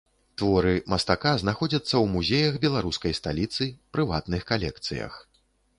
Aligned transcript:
Творы 0.41 0.71
мастака 0.93 1.33
знаходзяцца 1.43 1.89
ў 1.89 2.05
музеях 2.15 2.53
беларускай 2.67 3.13
сталіцы, 3.21 3.71
прыватных 3.95 4.41
калекцыях. 4.55 5.25